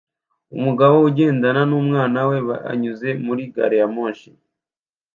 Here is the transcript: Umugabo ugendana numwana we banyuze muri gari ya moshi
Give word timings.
Umugabo 0.57 0.95
ugendana 1.09 1.61
numwana 1.69 2.19
we 2.29 2.37
banyuze 2.47 3.09
muri 3.25 3.43
gari 3.53 3.75
ya 3.81 3.87
moshi 3.95 4.29